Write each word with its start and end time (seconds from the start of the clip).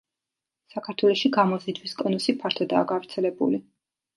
საქართველოში 0.75 1.31
გამოზიდვის 1.35 1.93
კონუსი 2.01 2.35
ფართოდაა 2.41 2.89
გავრცელებული. 2.93 3.63